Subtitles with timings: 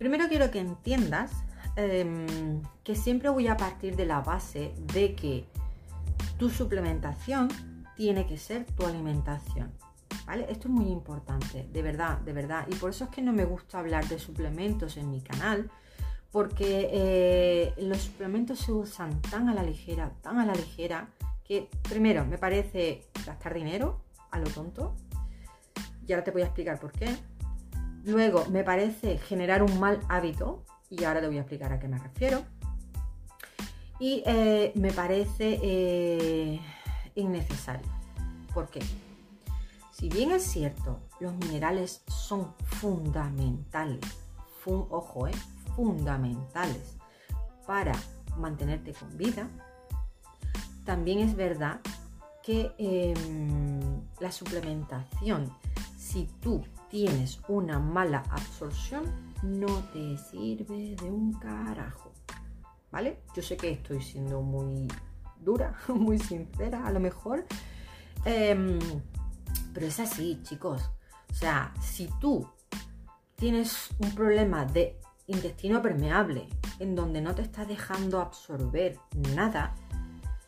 [0.00, 1.30] Primero quiero que entiendas
[1.76, 5.44] em, que siempre voy a partir de la base de que
[6.38, 7.50] tu suplementación
[7.96, 9.70] tiene que ser tu alimentación.
[10.24, 10.46] ¿Vale?
[10.48, 12.66] Esto es muy importante, de verdad, de verdad.
[12.70, 15.70] Y por eso es que no me gusta hablar de suplementos en mi canal,
[16.32, 21.10] porque eh, los suplementos se usan tan a la ligera, tan a la ligera,
[21.44, 24.94] que primero me parece gastar dinero a lo tonto,
[26.06, 27.14] y ahora te voy a explicar por qué.
[28.04, 31.88] Luego me parece generar un mal hábito, y ahora te voy a explicar a qué
[31.88, 32.42] me refiero.
[33.98, 36.60] Y eh, me parece eh,
[37.14, 37.86] innecesario.
[38.54, 38.80] ¿Por qué?
[39.92, 44.00] Si bien es cierto, los minerales son fundamentales,
[44.64, 45.32] ojo, eh,
[45.76, 46.96] fundamentales
[47.66, 47.92] para
[48.38, 49.48] mantenerte con vida,
[50.84, 51.80] también es verdad
[52.42, 55.54] que em, la suplementación,
[55.98, 59.04] si tú tienes una mala absorción,
[59.42, 62.12] no te sirve de un carajo.
[62.90, 63.20] ¿Vale?
[63.34, 64.88] Yo sé que estoy siendo muy
[65.40, 67.46] dura, muy sincera, a lo mejor.
[68.24, 68.78] Em,
[69.72, 70.90] pero es así, chicos.
[71.30, 72.46] O sea, si tú
[73.36, 76.48] tienes un problema de intestino permeable
[76.80, 78.98] en donde no te está dejando absorber
[79.34, 79.74] nada,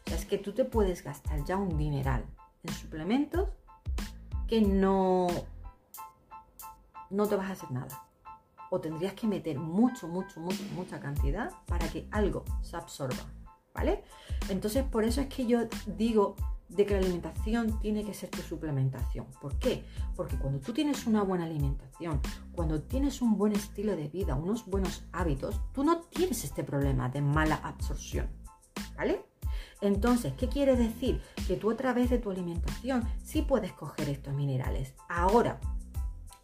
[0.07, 2.25] es que tú te puedes gastar ya un dineral
[2.65, 3.51] en suplementos
[4.49, 5.29] que no,
[7.13, 8.07] no te vas a hacer nada.
[8.71, 13.25] O tendrías que meter mucho, mucho, mucho, mucha cantidad para que algo se absorba.
[13.75, 14.05] ¿Vale?
[14.49, 16.37] Entonces, por eso es que yo digo
[16.69, 19.27] de que la alimentación tiene que ser tu suplementación.
[19.41, 19.85] ¿Por qué?
[20.17, 22.21] Porque cuando tú tienes una buena alimentación,
[22.53, 27.09] cuando tienes un buen estilo de vida, unos buenos hábitos, tú no tienes este problema
[27.09, 28.29] de mala absorción.
[28.97, 29.25] ¿Vale?
[29.81, 31.21] Entonces, ¿qué quiere decir?
[31.47, 34.95] Que tú a través de tu alimentación sí puedes coger estos minerales.
[35.09, 35.61] Ahora,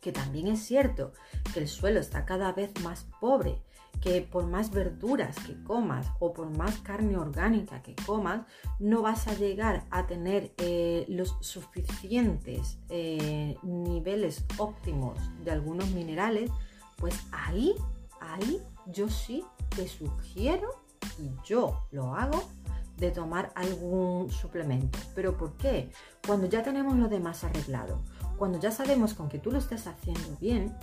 [0.08, 1.12] que también es cierto
[1.52, 3.60] que el suelo está cada vez más pobre,
[4.00, 8.46] que por más verduras que comas o por más carne orgánica que comas,
[8.78, 16.50] no vas a llegar a tener eh, los suficientes eh, niveles óptimos de algunos minerales,
[16.96, 17.74] pues ahí,
[18.18, 19.44] ahí yo sí
[19.76, 20.70] te sugiero
[21.18, 22.48] y yo lo hago
[22.96, 24.98] de tomar algún suplemento.
[25.14, 25.90] ¿Pero por qué?
[26.26, 28.00] Cuando ya tenemos lo demás arreglado,
[28.38, 30.74] cuando ya sabemos con que tú lo estás haciendo bien,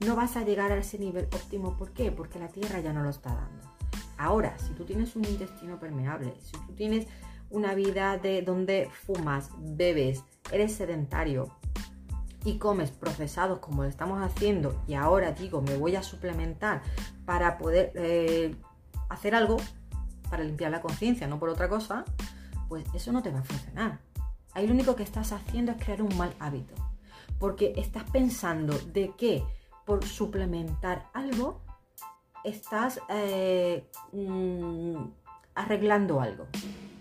[0.00, 1.76] no vas a llegar a ese nivel óptimo.
[1.76, 2.10] ¿Por qué?
[2.10, 3.74] Porque la tierra ya no lo está dando.
[4.16, 7.06] Ahora, si tú tienes un intestino permeable, si tú tienes
[7.50, 11.48] una vida de donde fumas, bebes, eres sedentario
[12.44, 16.82] y comes procesados como lo estamos haciendo y ahora digo me voy a suplementar
[17.24, 18.54] para poder eh,
[19.08, 19.56] hacer algo
[20.28, 22.04] para limpiar la conciencia, no por otra cosa,
[22.68, 24.00] pues eso no te va a funcionar.
[24.54, 26.74] Ahí lo único que estás haciendo es crear un mal hábito,
[27.38, 29.44] porque estás pensando de que
[29.84, 31.60] por suplementar algo,
[32.44, 34.96] estás eh, mm,
[35.54, 36.46] arreglando algo.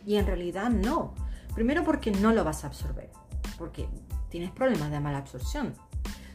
[0.05, 1.13] Y en realidad no.
[1.53, 3.09] Primero porque no lo vas a absorber,
[3.57, 3.87] porque
[4.29, 5.73] tienes problemas de mala absorción.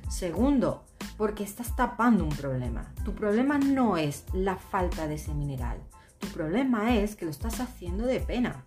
[0.08, 0.84] Segundo,
[1.16, 2.94] porque estás tapando un problema.
[3.04, 5.78] Tu problema no es la falta de ese mineral.
[6.18, 8.64] Tu problema es que lo estás haciendo de pena.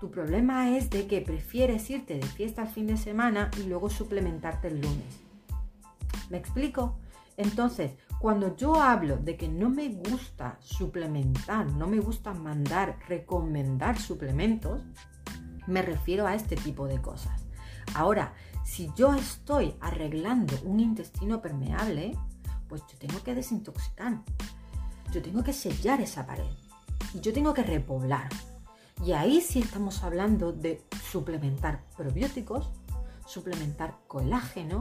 [0.00, 3.88] Tu problema es de que prefieres irte de fiesta al fin de semana y luego
[3.88, 5.22] suplementarte el lunes.
[6.28, 6.98] ¿Me explico?
[7.36, 13.98] Entonces, cuando yo hablo de que no me gusta suplementar, no me gusta mandar, recomendar
[13.98, 14.82] suplementos,
[15.66, 17.46] me refiero a este tipo de cosas.
[17.94, 22.16] Ahora, si yo estoy arreglando un intestino permeable,
[22.68, 24.20] pues yo tengo que desintoxicar.
[25.12, 26.50] Yo tengo que sellar esa pared.
[27.14, 28.28] Y yo tengo que repoblar.
[29.04, 32.70] Y ahí sí estamos hablando de suplementar probióticos,
[33.26, 34.80] suplementar colágeno,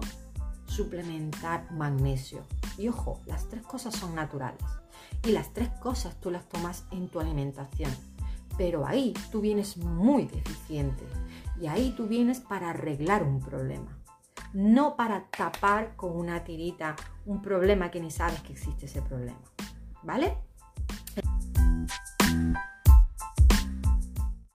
[0.65, 2.43] suplementar magnesio.
[2.77, 4.63] Y ojo, las tres cosas son naturales.
[5.23, 7.91] Y las tres cosas tú las tomas en tu alimentación.
[8.57, 11.03] Pero ahí tú vienes muy deficiente.
[11.59, 13.97] Y ahí tú vienes para arreglar un problema.
[14.53, 16.95] No para tapar con una tirita
[17.25, 19.41] un problema que ni sabes que existe ese problema.
[20.03, 20.37] ¿Vale?